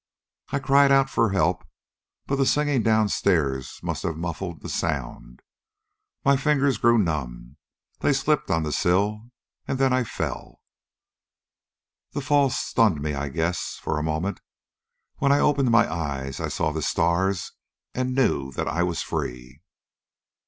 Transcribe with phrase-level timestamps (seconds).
[0.49, 1.63] "I cried out for help,
[2.25, 5.43] but the singing downstairs must have muffled the sound.
[6.25, 7.57] My fingers grew numb
[7.99, 9.29] they slipped on the sill
[9.67, 10.63] and then I fell.
[12.13, 14.41] "The fall stunned me, I guess, for a moment.
[15.17, 17.51] When I opened my eyes, I saw the stars
[17.93, 19.61] and knew that I was free.